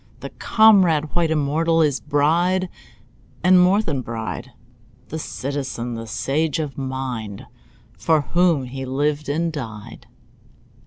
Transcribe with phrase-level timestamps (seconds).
[0.21, 2.69] The comrade, white, immortal, His bride,
[3.43, 4.49] and more than bride—
[5.09, 7.45] The citizen, the sage of mind,
[7.99, 10.07] For whom he lived and died.